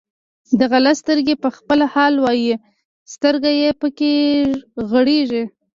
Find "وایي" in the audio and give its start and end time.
2.23-2.53